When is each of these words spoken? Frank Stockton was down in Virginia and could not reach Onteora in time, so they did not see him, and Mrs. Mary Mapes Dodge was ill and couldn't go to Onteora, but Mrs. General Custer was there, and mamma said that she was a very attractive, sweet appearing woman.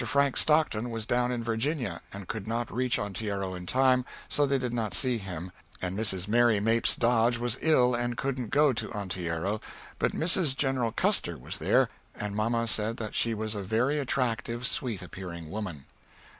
Frank 0.03 0.35
Stockton 0.35 0.89
was 0.89 1.05
down 1.05 1.31
in 1.31 1.43
Virginia 1.43 2.01
and 2.11 2.27
could 2.27 2.47
not 2.47 2.73
reach 2.73 2.97
Onteora 2.97 3.55
in 3.55 3.67
time, 3.67 4.03
so 4.27 4.47
they 4.47 4.57
did 4.57 4.73
not 4.73 4.95
see 4.95 5.19
him, 5.19 5.51
and 5.79 5.95
Mrs. 5.95 6.27
Mary 6.27 6.59
Mapes 6.59 6.95
Dodge 6.95 7.37
was 7.37 7.59
ill 7.61 7.93
and 7.93 8.17
couldn't 8.17 8.49
go 8.49 8.73
to 8.73 8.89
Onteora, 8.95 9.59
but 9.99 10.13
Mrs. 10.13 10.57
General 10.57 10.91
Custer 10.91 11.37
was 11.37 11.59
there, 11.59 11.87
and 12.15 12.35
mamma 12.35 12.65
said 12.65 12.97
that 12.97 13.13
she 13.13 13.35
was 13.35 13.53
a 13.53 13.61
very 13.61 13.99
attractive, 13.99 14.65
sweet 14.65 15.03
appearing 15.03 15.51
woman. 15.51 15.85